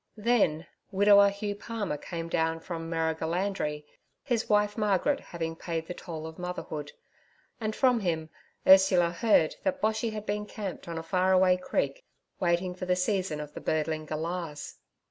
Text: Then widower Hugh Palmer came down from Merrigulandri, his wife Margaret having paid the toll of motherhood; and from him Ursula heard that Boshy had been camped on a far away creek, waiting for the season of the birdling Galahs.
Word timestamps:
Then 0.17 0.65
widower 0.89 1.29
Hugh 1.29 1.53
Palmer 1.55 1.95
came 1.95 2.27
down 2.27 2.59
from 2.61 2.89
Merrigulandri, 2.89 3.85
his 4.23 4.49
wife 4.49 4.75
Margaret 4.75 5.19
having 5.19 5.55
paid 5.55 5.85
the 5.85 5.93
toll 5.93 6.25
of 6.25 6.39
motherhood; 6.39 6.91
and 7.59 7.75
from 7.75 7.99
him 7.99 8.31
Ursula 8.65 9.11
heard 9.11 9.57
that 9.61 9.79
Boshy 9.79 10.11
had 10.11 10.25
been 10.25 10.47
camped 10.47 10.87
on 10.87 10.97
a 10.97 11.03
far 11.03 11.33
away 11.33 11.55
creek, 11.55 12.03
waiting 12.39 12.73
for 12.73 12.87
the 12.87 12.95
season 12.95 13.39
of 13.39 13.53
the 13.53 13.61
birdling 13.61 14.07
Galahs. 14.07 14.77